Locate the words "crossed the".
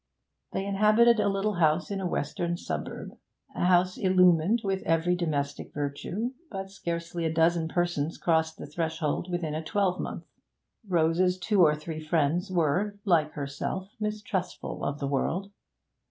8.17-8.65